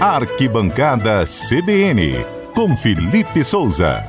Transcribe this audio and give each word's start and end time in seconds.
Arquibancada 0.00 1.26
CBN, 1.26 2.24
com 2.54 2.74
Felipe 2.74 3.44
Souza. 3.44 4.02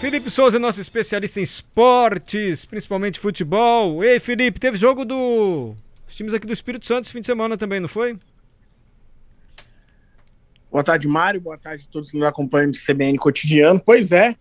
Felipe 0.00 0.30
Souza, 0.30 0.60
nosso 0.60 0.80
especialista 0.80 1.40
em 1.40 1.42
esportes, 1.42 2.64
principalmente 2.64 3.18
futebol. 3.18 4.04
Ei, 4.04 4.20
Felipe, 4.20 4.60
teve 4.60 4.78
jogo 4.78 5.04
do 5.04 5.74
os 6.08 6.14
times 6.14 6.34
aqui 6.34 6.46
do 6.46 6.52
Espírito 6.52 6.86
Santo 6.86 7.04
esse 7.04 7.12
fim 7.12 7.20
de 7.20 7.26
semana 7.26 7.56
também, 7.56 7.80
não 7.80 7.88
foi? 7.88 8.18
Boa 10.70 10.82
tarde, 10.82 11.06
Mário. 11.06 11.40
Boa 11.40 11.56
tarde 11.56 11.84
a 11.88 11.92
todos 11.92 12.10
que 12.10 12.18
nos 12.18 12.26
acompanham 12.26 12.66
no 12.66 12.72
CBN 12.74 13.16
Cotidiano. 13.16 13.78
Pois 13.78 14.10
é, 14.10 14.34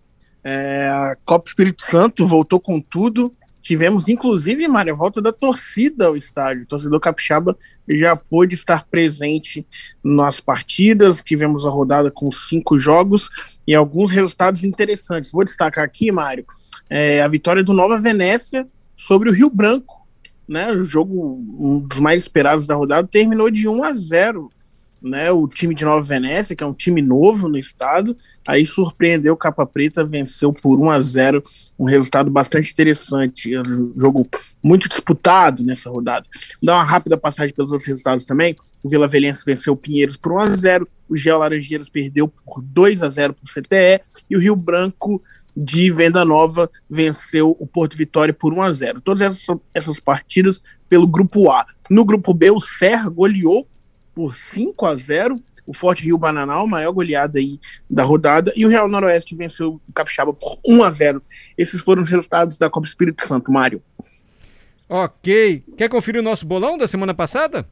é, 0.43 0.88
a 0.88 1.15
Copa 1.23 1.47
Espírito 1.47 1.83
Santo 1.85 2.25
voltou 2.25 2.59
com 2.59 2.81
tudo. 2.81 3.31
Tivemos, 3.61 4.09
inclusive, 4.09 4.67
Mário, 4.67 4.93
a 4.93 4.97
volta 4.97 5.21
da 5.21 5.31
torcida 5.31 6.07
ao 6.07 6.17
estádio. 6.17 6.63
O 6.63 6.65
torcedor 6.65 6.99
capixaba 6.99 7.55
já 7.88 8.16
pôde 8.16 8.55
estar 8.55 8.85
presente 8.88 9.66
nas 10.03 10.41
partidas. 10.41 11.21
Tivemos 11.21 11.66
a 11.66 11.69
rodada 11.69 12.11
com 12.11 12.30
cinco 12.30 12.77
jogos 12.77 13.30
e 13.66 13.73
alguns 13.73 14.11
resultados 14.11 14.63
interessantes. 14.66 15.31
Vou 15.31 15.45
destacar 15.45 15.85
aqui, 15.85 16.11
Mário, 16.11 16.45
é, 16.89 17.21
a 17.21 17.27
vitória 17.27 17.63
do 17.63 17.71
Nova 17.73 17.97
Venécia 17.97 18.67
sobre 18.97 19.30
o 19.30 19.33
Rio 19.33 19.49
Branco. 19.49 20.02
Né, 20.47 20.71
o 20.71 20.83
jogo, 20.83 21.41
um 21.57 21.79
dos 21.79 21.99
mais 21.99 22.23
esperados 22.23 22.67
da 22.67 22.75
rodada, 22.75 23.07
terminou 23.07 23.49
de 23.49 23.67
1 23.67 23.83
a 23.83 23.94
0 23.94 24.52
né, 25.03 25.30
o 25.31 25.47
time 25.47 25.75
de 25.75 25.83
Nova 25.83 26.02
Venécia, 26.02 26.55
que 26.55 26.63
é 26.63 26.67
um 26.67 26.73
time 26.73 27.02
novo 27.02 27.49
no 27.49 27.58
estado, 27.58 28.16
aí 28.47 28.66
surpreendeu 28.66 29.36
Capa 29.36 29.66
Preta, 29.66 30.05
venceu 30.05 30.53
por 30.53 30.80
1 30.80 30.89
a 30.89 30.99
0 30.99 31.44
um 31.77 31.83
resultado 31.83 32.31
bastante 32.31 32.71
interessante, 32.71 33.52
um 33.58 33.94
jogo 33.97 34.27
muito 34.64 34.88
disputado 34.88 35.61
nessa 35.64 35.89
rodada. 35.89 36.25
Dar 36.61 36.75
uma 36.75 36.83
rápida 36.83 37.17
passagem 37.17 37.53
pelos 37.53 37.71
outros 37.71 37.88
resultados 37.88 38.23
também, 38.23 38.55
o 38.81 38.89
Vila 38.89 39.08
Velhense 39.08 39.44
venceu 39.45 39.73
o 39.73 39.77
Pinheiros 39.77 40.16
por 40.16 40.31
1 40.31 40.39
a 40.39 40.55
0 40.55 40.88
o 41.14 41.17
Geo 41.17 41.38
Laranjeiras 41.38 41.89
perdeu 41.89 42.28
por 42.28 42.61
2 42.61 43.03
a 43.03 43.09
0 43.09 43.33
para 43.33 43.44
o 43.44 43.47
CTE, 43.47 44.23
e 44.30 44.36
o 44.36 44.39
Rio 44.39 44.56
Branco 44.56 45.22
de 45.55 45.92
Venda 45.92 46.25
Nova 46.25 46.70
venceu 46.89 47.55
o 47.59 47.67
Porto 47.67 47.95
Vitória 47.95 48.33
por 48.33 48.52
1 48.52 48.61
a 48.61 48.73
0 48.73 49.02
Todas 49.02 49.22
essas, 49.22 49.58
essas 49.73 50.00
partidas 50.00 50.64
pelo 50.89 51.08
grupo 51.08 51.52
A. 51.52 51.66
No 51.89 52.03
grupo 52.03 52.33
B, 52.33 52.50
o 52.50 52.59
Serra 52.59 53.09
goleou 53.09 53.67
por 54.16 54.36
5 54.36 54.86
a 54.86 54.95
0 54.95 55.39
o 55.66 55.73
Forte 55.73 56.03
Rio 56.03 56.17
Bananal, 56.17 56.67
maior 56.67 56.92
goleada 56.92 57.39
aí 57.39 57.58
da 57.89 58.03
rodada, 58.03 58.52
e 58.53 58.66
o 58.66 58.70
Real 58.70 58.89
Noroeste 58.89 59.33
venceu 59.33 59.80
o 59.88 59.94
Capixaba 59.94 60.33
por 60.33 60.59
1 60.67 60.83
a 60.83 60.92
0 60.92 61.22
Esses 61.58 61.80
foram 61.80 62.03
os 62.03 62.09
resultados 62.09 62.58
da 62.58 62.70
Copa 62.70 62.86
Espírito 62.86 63.25
Santo, 63.25 63.52
Mário. 63.52 63.81
Ok. 64.89 65.64
Quer 65.77 65.89
conferir 65.89 66.20
o 66.20 66.23
nosso 66.23 66.45
bolão 66.45 66.77
da 66.77 66.88
semana 66.88 67.14
passada? 67.14 67.66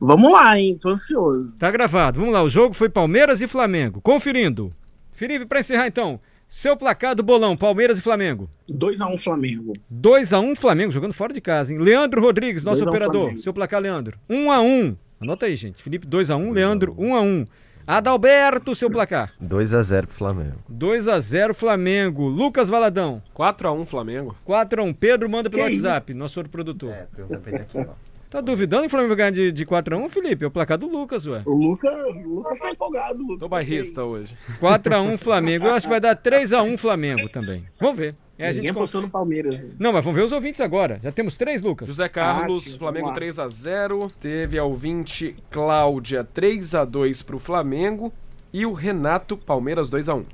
Vamos 0.00 0.32
lá, 0.32 0.58
hein? 0.58 0.76
Tô 0.80 0.90
ansioso. 0.90 1.54
Tá 1.56 1.70
gravado. 1.70 2.18
Vamos 2.20 2.34
lá. 2.34 2.42
O 2.42 2.48
jogo 2.48 2.74
foi 2.74 2.88
Palmeiras 2.88 3.40
e 3.40 3.46
Flamengo. 3.46 4.00
Conferindo. 4.00 4.72
Felipe, 5.12 5.46
para 5.46 5.60
encerrar 5.60 5.86
então. 5.86 6.20
Seu 6.48 6.76
placar 6.76 7.14
do 7.14 7.22
bolão, 7.22 7.56
Palmeiras 7.56 7.98
e 7.98 8.02
Flamengo. 8.02 8.48
2x1 8.70 9.12
um 9.14 9.18
Flamengo. 9.18 9.74
2x1 9.92 10.42
um 10.42 10.56
Flamengo, 10.56 10.92
jogando 10.92 11.12
fora 11.12 11.32
de 11.32 11.42
casa, 11.42 11.72
hein? 11.72 11.78
Leandro 11.78 12.22
Rodrigues, 12.22 12.64
nosso 12.64 12.88
operador. 12.88 13.32
Um 13.32 13.38
seu 13.38 13.52
placar, 13.52 13.80
Leandro. 13.80 14.18
1x1. 14.30 14.96
Anota 15.20 15.46
aí, 15.46 15.56
gente. 15.56 15.82
Felipe 15.82 16.06
2x1, 16.06 16.52
Leandro 16.52 16.94
1x1. 16.94 17.46
Adalberto, 17.86 18.74
seu 18.74 18.90
placar. 18.90 19.32
2x0 19.42 20.06
pro 20.06 20.14
Flamengo. 20.14 20.56
2x0 20.70 21.54
Flamengo. 21.54 22.28
Lucas 22.28 22.68
Valadão. 22.68 23.22
4x1 23.34 23.86
Flamengo. 23.86 24.36
4x1. 24.46 24.94
Pedro 24.94 25.28
manda 25.28 25.48
pelo 25.50 25.64
que 25.64 25.76
WhatsApp, 25.76 26.10
isso? 26.10 26.18
nosso 26.18 26.38
outro 26.38 26.52
produtor. 26.52 26.90
É, 26.90 27.06
pergunta 27.14 27.40
pra 27.40 27.52
ele 27.52 27.62
aqui, 27.62 27.78
ó. 27.78 27.94
Tá 28.30 28.42
duvidando 28.42 28.82
que 28.82 28.88
o 28.88 28.90
Flamengo 28.90 29.08
vai 29.08 29.16
ganhar 29.16 29.30
de, 29.30 29.50
de 29.52 29.64
4x1, 29.64 30.08
Felipe? 30.10 30.44
É 30.44 30.48
o 30.48 30.50
placar 30.50 30.76
do 30.76 30.86
Lucas, 30.86 31.24
ué. 31.26 31.42
O 31.46 31.54
Lucas, 31.54 32.16
o 32.24 32.28
Lucas 32.28 32.58
tá 32.58 32.70
empolgado. 32.70 33.18
Lucas. 33.22 33.38
Tô 33.38 33.48
bairrista 33.48 34.04
hoje. 34.04 34.36
4x1 34.60 35.16
Flamengo. 35.16 35.66
Eu 35.66 35.74
acho 35.74 35.86
que 35.86 35.90
vai 35.90 36.00
dar 36.00 36.14
3x1 36.14 36.76
Flamengo 36.76 37.28
também. 37.30 37.64
Vamos 37.80 37.96
ver. 37.96 38.14
É, 38.38 38.52
Ninguém 38.52 38.70
apostou 38.70 39.00
no 39.00 39.08
Palmeiras. 39.08 39.58
Não, 39.78 39.92
mas 39.92 40.04
vamos 40.04 40.16
ver 40.16 40.24
os 40.24 40.30
ouvintes 40.30 40.60
agora. 40.60 41.00
Já 41.02 41.10
temos 41.10 41.36
três, 41.36 41.62
Lucas. 41.62 41.88
José 41.88 42.08
Carlos, 42.08 42.74
ah, 42.74 42.78
Flamengo 42.78 43.12
3 43.12 43.38
x 43.38 43.54
0 43.54 44.12
Teve 44.20 44.58
a 44.58 44.64
ouvinte 44.64 45.34
Cláudia 45.50 46.22
3 46.22 46.74
x 46.74 46.88
2 46.88 47.22
pro 47.22 47.38
Flamengo. 47.38 48.12
E 48.52 48.64
o 48.64 48.72
Renato, 48.72 49.36
Palmeiras 49.36 49.90
2 49.90 50.08
x 50.08 50.16
1 50.16 50.24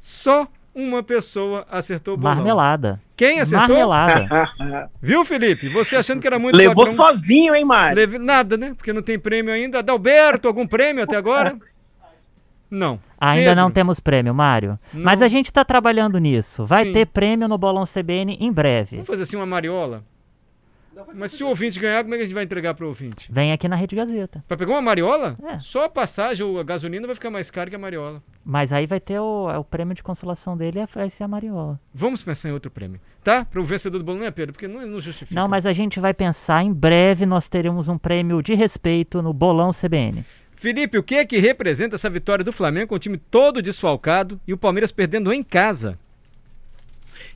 Só 0.00 0.48
uma 0.76 1.02
pessoa 1.02 1.66
acertou 1.70 2.14
o 2.14 2.16
bolão. 2.18 2.34
Marmelada. 2.34 3.00
Quem 3.16 3.40
acertou? 3.40 3.88
Marmelada. 3.88 4.90
Viu, 5.00 5.24
Felipe? 5.24 5.68
Você 5.68 5.96
achando 5.96 6.20
que 6.20 6.26
era 6.26 6.38
muito 6.38 6.54
Levou 6.54 6.92
sozinho, 6.92 7.54
hein, 7.54 7.64
Mário? 7.64 7.96
Leve... 7.96 8.18
Nada, 8.18 8.58
né? 8.58 8.74
Porque 8.76 8.92
não 8.92 9.00
tem 9.00 9.18
prêmio 9.18 9.52
ainda. 9.54 9.78
Adalberto, 9.78 10.46
algum 10.46 10.66
prêmio 10.66 11.02
até 11.02 11.16
agora? 11.16 11.56
Não. 12.70 13.00
Ainda 13.18 13.50
Pedro. 13.50 13.62
não 13.62 13.70
temos 13.70 13.98
prêmio, 13.98 14.34
Mário. 14.34 14.78
Não. 14.92 15.02
Mas 15.02 15.22
a 15.22 15.28
gente 15.28 15.46
está 15.46 15.64
trabalhando 15.64 16.18
nisso. 16.18 16.66
Vai 16.66 16.84
Sim. 16.84 16.92
ter 16.92 17.06
prêmio 17.06 17.48
no 17.48 17.56
Bolão 17.56 17.84
CBN 17.84 18.36
em 18.38 18.52
breve. 18.52 18.96
Vamos 18.96 19.06
fazer 19.06 19.22
assim 19.22 19.36
uma 19.36 19.46
mariola? 19.46 20.04
Mas 21.14 21.32
se 21.32 21.44
o 21.44 21.48
ouvinte 21.48 21.78
ganhar, 21.78 22.02
como 22.02 22.14
é 22.14 22.18
que 22.18 22.22
a 22.22 22.26
gente 22.26 22.34
vai 22.34 22.44
entregar 22.44 22.74
para 22.74 22.84
o 22.84 22.88
ouvinte? 22.88 23.30
Vem 23.30 23.52
aqui 23.52 23.68
na 23.68 23.76
Rede 23.76 23.96
Gazeta. 23.96 24.44
Para 24.46 24.56
pegar 24.56 24.72
uma 24.72 24.82
mariola? 24.82 25.36
É. 25.42 25.58
Só 25.58 25.84
a 25.84 25.88
passagem 25.88 26.44
ou 26.44 26.58
a 26.58 26.62
gasolina 26.62 27.06
vai 27.06 27.14
ficar 27.14 27.30
mais 27.30 27.50
caro 27.50 27.70
que 27.70 27.76
a 27.76 27.78
mariola. 27.78 28.22
Mas 28.44 28.72
aí 28.72 28.86
vai 28.86 29.00
ter 29.00 29.18
o, 29.18 29.50
é 29.50 29.58
o 29.58 29.64
prêmio 29.64 29.94
de 29.94 30.02
consolação 30.02 30.56
dele, 30.56 30.84
vai 30.94 31.10
ser 31.10 31.24
a 31.24 31.28
mariola. 31.28 31.80
Vamos 31.92 32.22
pensar 32.22 32.48
em 32.48 32.52
outro 32.52 32.70
prêmio, 32.70 33.00
tá? 33.22 33.44
Para 33.44 33.60
o 33.60 33.64
vencedor 33.64 33.98
do 33.98 34.04
bolo, 34.04 34.18
não 34.18 34.26
é, 34.26 34.30
Pedro? 34.30 34.52
Porque 34.52 34.68
não, 34.68 34.86
não 34.86 35.00
justifica. 35.00 35.38
Não, 35.38 35.48
mas 35.48 35.66
a 35.66 35.72
gente 35.72 35.98
vai 36.00 36.14
pensar, 36.14 36.62
em 36.62 36.72
breve 36.72 37.26
nós 37.26 37.48
teremos 37.48 37.88
um 37.88 37.98
prêmio 37.98 38.42
de 38.42 38.54
respeito 38.54 39.20
no 39.20 39.32
Bolão 39.32 39.70
CBN. 39.72 40.24
Felipe, 40.56 40.96
o 40.96 41.02
que 41.02 41.16
é 41.16 41.24
que 41.24 41.38
representa 41.38 41.96
essa 41.96 42.08
vitória 42.08 42.44
do 42.44 42.52
Flamengo 42.52 42.88
com 42.88 42.94
o 42.94 42.98
time 42.98 43.18
todo 43.18 43.60
desfalcado 43.60 44.40
e 44.46 44.54
o 44.54 44.56
Palmeiras 44.56 44.90
perdendo 44.90 45.32
em 45.32 45.42
casa? 45.42 45.98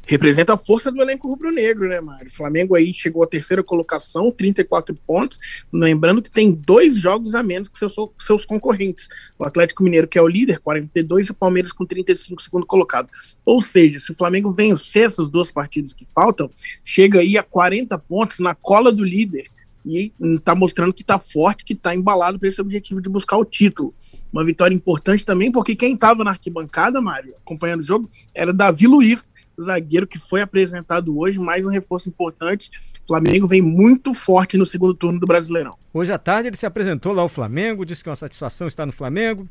Representa 0.06 0.54
a 0.54 0.58
força 0.58 0.90
do 0.90 1.00
elenco 1.00 1.28
rubro-negro, 1.28 1.88
né, 1.88 2.00
Mário? 2.00 2.28
O 2.28 2.32
Flamengo 2.32 2.74
aí 2.74 2.92
chegou 2.92 3.22
à 3.22 3.26
terceira 3.26 3.62
colocação, 3.62 4.30
34 4.30 4.94
pontos. 5.06 5.38
Lembrando 5.72 6.22
que 6.22 6.30
tem 6.30 6.50
dois 6.50 6.96
jogos 6.96 7.34
a 7.34 7.42
menos 7.42 7.68
que 7.68 7.78
seus, 7.78 7.94
seus 8.18 8.44
concorrentes. 8.44 9.08
O 9.38 9.44
Atlético 9.44 9.82
Mineiro, 9.82 10.08
que 10.08 10.18
é 10.18 10.22
o 10.22 10.28
líder, 10.28 10.58
42, 10.58 11.28
e 11.28 11.30
o 11.30 11.34
Palmeiras 11.34 11.72
com 11.72 11.86
35, 11.86 12.42
segundo 12.42 12.66
colocado. 12.66 13.08
Ou 13.44 13.60
seja, 13.60 13.98
se 13.98 14.10
o 14.10 14.14
Flamengo 14.14 14.50
vencer 14.50 15.04
essas 15.04 15.30
duas 15.30 15.50
partidas 15.50 15.94
que 15.94 16.04
faltam, 16.04 16.50
chega 16.82 17.20
aí 17.20 17.38
a 17.38 17.42
40 17.42 17.96
pontos 17.98 18.38
na 18.40 18.54
cola 18.54 18.92
do 18.92 19.04
líder 19.04 19.46
e 19.84 20.12
está 20.36 20.54
mostrando 20.54 20.92
que 20.92 21.02
está 21.02 21.18
forte, 21.18 21.64
que 21.64 21.72
está 21.72 21.94
embalado 21.94 22.38
para 22.38 22.48
esse 22.48 22.60
objetivo 22.60 23.00
de 23.00 23.08
buscar 23.08 23.36
o 23.38 23.44
título. 23.44 23.94
Uma 24.32 24.44
vitória 24.44 24.74
importante 24.74 25.24
também, 25.24 25.50
porque 25.50 25.74
quem 25.74 25.94
estava 25.94 26.22
na 26.24 26.30
arquibancada, 26.30 27.00
Mário, 27.00 27.34
acompanhando 27.44 27.80
o 27.80 27.86
jogo, 27.86 28.08
era 28.34 28.52
Davi 28.52 28.86
Luiz, 28.86 29.28
zagueiro 29.62 30.06
que 30.06 30.18
foi 30.18 30.40
apresentado 30.40 31.18
hoje, 31.18 31.38
mais 31.38 31.64
um 31.64 31.70
reforço 31.70 32.08
importante. 32.08 32.70
O 33.04 33.06
Flamengo 33.08 33.46
vem 33.46 33.62
muito 33.62 34.14
forte 34.14 34.56
no 34.56 34.66
segundo 34.66 34.94
turno 34.94 35.20
do 35.20 35.26
Brasileirão. 35.26 35.76
Hoje 35.92 36.12
à 36.12 36.18
tarde 36.18 36.48
ele 36.48 36.56
se 36.56 36.66
apresentou 36.66 37.12
lá 37.12 37.22
ao 37.22 37.28
Flamengo, 37.28 37.84
disse 37.84 38.02
que 38.02 38.08
é 38.08 38.10
uma 38.10 38.16
satisfação 38.16 38.66
estar 38.66 38.86
no 38.86 38.92
Flamengo. 38.92 39.48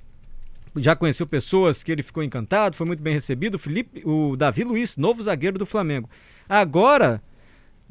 Já 0.78 0.96
conheceu 0.96 1.25
pessoas 1.25 1.84
que 1.84 1.92
ele 1.92 2.03
ficou 2.03 2.24
encantado, 2.24 2.75
foi 2.75 2.86
muito 2.86 3.02
bem 3.02 3.14
recebido. 3.14 3.56
O 3.56 3.59
Felipe, 3.59 4.02
o 4.06 4.36
Davi 4.36 4.64
Luiz, 4.64 4.96
novo 4.98 5.24
zagueiro 5.24 5.58
do 5.58 5.66
Flamengo. 5.66 6.09
Agora 6.48 7.22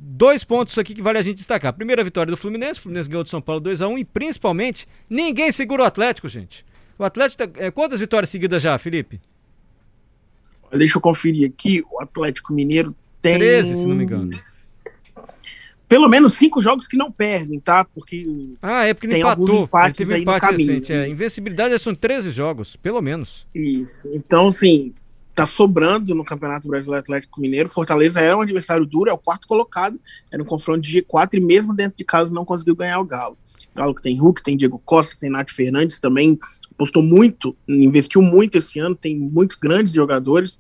Dois 0.01 0.45
pontos 0.45 0.79
aqui 0.79 0.95
que 0.95 1.03
vale 1.03 1.19
a 1.19 1.23
gente 1.23 1.39
destacar. 1.39 1.73
Primeira 1.73 2.05
vitória 2.05 2.31
do 2.31 2.37
Fluminense, 2.37 2.79
o 2.79 2.83
Fluminense 2.85 3.09
ganhou 3.09 3.25
de 3.25 3.31
São 3.31 3.43
Paulo 3.43 3.61
2 3.61 3.83
a 3.83 3.89
1 3.89 3.99
e 3.99 4.05
principalmente 4.05 4.87
ninguém 5.11 5.51
segura 5.51 5.83
o 5.83 5.87
Atlético, 5.87 6.29
gente. 6.29 6.65
O 6.97 7.03
Atlético 7.03 7.43
é, 7.57 7.69
quantas 7.73 7.99
vitórias 7.99 8.31
seguidas 8.31 8.63
já, 8.63 8.79
Felipe? 8.79 9.21
Deixa 10.73 10.99
eu 10.99 11.01
conferir 11.01 11.49
aqui, 11.49 11.83
o 11.91 12.01
Atlético 12.01 12.53
Mineiro 12.53 12.95
tem 13.23 13.39
13, 13.39 13.75
se 13.77 13.87
não 13.87 13.95
me 13.95 14.05
engano. 14.05 14.31
Pelo 15.89 16.07
menos 16.07 16.35
cinco 16.35 16.63
jogos 16.63 16.87
que 16.87 16.99
não 16.99 17.11
perdem, 17.11 17.59
tá? 17.59 17.83
Porque 17.83 18.27
Ah, 18.61 18.85
é 18.85 18.93
porque 18.93 19.09
tem 19.09 19.21
empatou. 19.21 19.47
alguns 19.47 19.65
empates 19.65 20.11
aí 20.11 20.21
empate 20.21 20.45
no 20.45 20.51
caminho. 20.51 20.69
Recente, 20.73 20.93
é. 20.93 21.09
Invencibilidade 21.09 21.79
são 21.79 21.95
13 21.95 22.31
jogos, 22.31 22.77
pelo 22.77 23.01
menos. 23.01 23.47
Isso. 23.55 24.07
Então, 24.13 24.49
assim, 24.49 24.93
tá 25.39 25.47
sobrando 25.47 26.17
no 26.17 26.25
Campeonato 26.25 26.69
Brasileiro 26.69 27.01
Atlético 27.01 27.41
Mineiro. 27.41 27.69
Fortaleza 27.69 28.21
era 28.21 28.37
um 28.37 28.41
adversário 28.41 28.85
duro, 28.85 29.09
é 29.09 29.13
o 29.13 29.19
quarto 29.19 29.47
colocado, 29.47 30.01
era 30.33 30.43
um 30.43 30.47
confronto 30.47 30.81
de 30.81 31.01
G4 31.01 31.35
e 31.35 31.41
mesmo 31.41 31.73
dentro 31.73 31.97
de 31.97 32.05
casa 32.05 32.35
não 32.35 32.45
conseguiu 32.45 32.75
ganhar 32.75 32.99
o 32.99 33.05
Galo. 33.05 33.39
Galo 33.73 33.95
que 33.95 34.03
tem 34.03 34.19
Hulk, 34.19 34.43
tem 34.43 34.57
Diego 34.57 34.83
Costa, 34.85 35.15
tem 35.21 35.31
Nath 35.31 35.51
Fernandes 35.51 36.01
também, 36.01 36.37
apostou 36.73 37.05
muito, 37.05 37.57
investiu 37.69 38.21
muito 38.21 38.59
esse 38.59 38.81
ano, 38.81 38.97
tem 38.97 39.17
muitos 39.17 39.57
grandes 39.57 39.93
jogadores. 39.93 40.59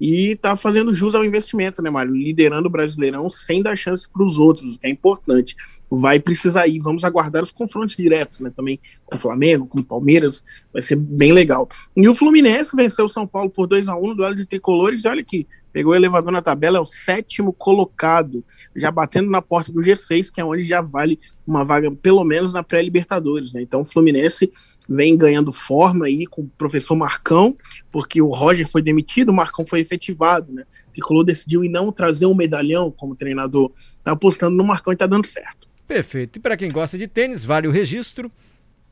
E 0.00 0.34
tá 0.36 0.56
fazendo 0.56 0.94
jus 0.94 1.14
ao 1.14 1.24
investimento, 1.24 1.82
né, 1.82 1.90
Mário? 1.90 2.14
Liderando 2.14 2.68
o 2.68 2.70
Brasileirão 2.70 3.28
sem 3.28 3.62
dar 3.62 3.76
chance 3.76 4.08
para 4.10 4.24
os 4.24 4.38
outros, 4.38 4.78
que 4.78 4.86
é 4.86 4.90
importante. 4.90 5.54
Vai 5.90 6.18
precisar 6.18 6.66
ir, 6.66 6.78
vamos 6.78 7.04
aguardar 7.04 7.42
os 7.42 7.52
confrontos 7.52 7.96
diretos, 7.96 8.40
né? 8.40 8.50
Também 8.54 8.80
com 9.04 9.16
o 9.16 9.18
Flamengo, 9.18 9.66
com 9.66 9.80
o 9.80 9.84
Palmeiras, 9.84 10.42
vai 10.72 10.80
ser 10.80 10.96
bem 10.96 11.32
legal. 11.32 11.68
E 11.94 12.08
o 12.08 12.14
Fluminense 12.14 12.74
venceu 12.74 13.04
o 13.04 13.08
São 13.08 13.26
Paulo 13.26 13.50
por 13.50 13.66
2 13.66 13.88
a 13.88 13.96
1 13.96 14.06
no 14.06 14.14
duelo 14.14 14.36
de 14.36 14.46
tricolores, 14.46 15.04
e 15.04 15.08
olha 15.08 15.20
aqui, 15.20 15.46
pegou 15.72 15.92
o 15.92 15.96
elevador 15.96 16.32
na 16.32 16.42
tabela, 16.42 16.78
é 16.78 16.80
o 16.80 16.86
sétimo 16.86 17.52
colocado, 17.52 18.44
já 18.74 18.90
batendo 18.90 19.30
na 19.30 19.40
porta 19.40 19.72
do 19.72 19.80
G6, 19.80 20.30
que 20.32 20.40
é 20.40 20.44
onde 20.44 20.62
já 20.62 20.80
vale 20.80 21.18
uma 21.46 21.64
vaga, 21.64 21.90
pelo 21.90 22.24
menos 22.24 22.52
na 22.52 22.62
pré-Libertadores, 22.62 23.52
né? 23.52 23.62
Então 23.62 23.82
o 23.82 23.84
Fluminense 23.84 24.52
vem 24.88 25.16
ganhando 25.16 25.52
forma 25.52 26.06
aí 26.06 26.26
com 26.26 26.42
o 26.42 26.50
professor 26.58 26.96
Marcão, 26.96 27.56
porque 27.90 28.20
o 28.20 28.28
Roger 28.28 28.68
foi 28.68 28.82
demitido, 28.82 29.30
o 29.30 29.34
Marcão 29.34 29.64
foi 29.64 29.80
efetivado, 29.80 30.52
né? 30.52 30.64
Tricolor 30.92 31.24
decidiu 31.24 31.64
e 31.64 31.68
não 31.68 31.92
trazer 31.92 32.26
um 32.26 32.34
medalhão 32.34 32.90
como 32.90 33.14
treinador, 33.14 33.70
tá 34.02 34.12
apostando 34.12 34.56
no 34.56 34.64
Marcão 34.64 34.92
e 34.92 34.96
tá 34.96 35.06
dando 35.06 35.26
certo. 35.26 35.68
Perfeito. 35.86 36.36
E 36.36 36.40
para 36.40 36.56
quem 36.56 36.70
gosta 36.70 36.96
de 36.96 37.08
tênis, 37.08 37.44
vale 37.44 37.66
o 37.66 37.72
registro. 37.72 38.30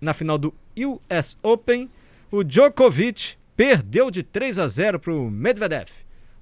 Na 0.01 0.15
final 0.15 0.39
do 0.39 0.55
US 0.77 1.37
Open, 1.43 1.89
o 2.31 2.43
Djokovic 2.45 3.35
perdeu 3.57 4.11
de 4.11 4.23
3 4.23 4.59
a 4.59 4.69
0 4.69 5.01
para 5.01 5.13
o 5.13 5.31
Medvedev 5.31 5.89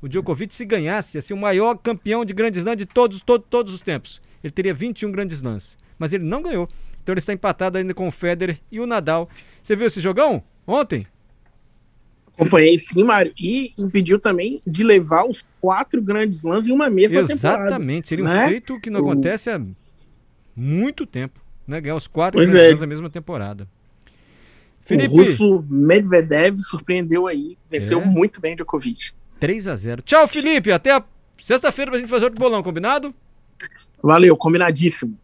o 0.06 0.08
Djokovic, 0.08 0.54
se 0.54 0.64
ganhasse, 0.64 1.16
ia 1.16 1.22
ser 1.22 1.34
o 1.34 1.36
maior 1.36 1.76
campeão 1.76 2.24
de 2.24 2.32
grandes 2.32 2.58
slams 2.58 2.78
de 2.78 2.86
todos, 2.86 3.20
todos, 3.20 3.46
todos 3.50 3.74
os 3.74 3.80
tempos. 3.80 4.20
Ele 4.42 4.52
teria 4.52 4.72
21 4.72 5.10
grandes 5.10 5.36
slams. 5.38 5.76
Mas 5.98 6.12
ele 6.12 6.24
não 6.24 6.42
ganhou. 6.42 6.68
Então 7.02 7.12
ele 7.12 7.18
está 7.18 7.32
empatado 7.32 7.76
ainda 7.76 7.92
com 7.92 8.06
o 8.06 8.12
Federer 8.12 8.58
e 8.70 8.78
o 8.78 8.86
Nadal. 8.86 9.28
Você 9.62 9.74
viu 9.74 9.86
esse 9.86 10.00
jogão 10.00 10.42
ontem? 10.66 11.06
Acompanhei 12.34 12.78
sim, 12.78 13.02
Mário. 13.02 13.32
E 13.40 13.70
impediu 13.78 14.18
também 14.20 14.60
de 14.66 14.84
levar 14.84 15.26
os 15.26 15.44
quatro 15.60 16.00
grandes 16.00 16.38
slams 16.38 16.68
em 16.68 16.72
uma 16.72 16.88
mesma 16.88 17.20
Exatamente. 17.20 17.42
temporada. 17.42 17.68
Exatamente. 17.68 18.08
Seria 18.08 18.24
um 18.24 18.28
né? 18.28 18.48
feito 18.48 18.80
que 18.80 18.90
não 18.90 19.00
o... 19.00 19.10
acontece 19.10 19.50
há 19.50 19.60
muito 20.54 21.04
tempo. 21.06 21.40
Né? 21.66 21.80
Ganhar 21.80 21.96
os 21.96 22.06
quatro 22.06 22.38
pois 22.38 22.50
grandes 22.50 22.64
é. 22.64 22.68
slams 22.68 22.80
na 22.80 22.86
mesma 22.86 23.10
temporada. 23.10 23.66
Felipe. 24.84 25.08
O 25.08 25.16
russo 25.16 25.64
Medvedev 25.68 26.58
surpreendeu 26.58 27.26
aí. 27.26 27.58
Venceu 27.68 28.00
é. 28.00 28.04
muito 28.04 28.40
bem 28.40 28.52
o 28.52 28.56
Djokovic. 28.56 29.12
3 29.38 29.68
a 29.68 29.76
0 29.76 30.02
Tchau, 30.02 30.26
Felipe. 30.28 30.72
Até 30.72 31.02
sexta-feira 31.40 31.90
pra 31.90 32.00
gente 32.00 32.08
fazer 32.08 32.26
outro 32.26 32.40
bolão, 32.40 32.62
combinado? 32.62 33.14
Valeu, 34.02 34.36
combinadíssimo. 34.36 35.18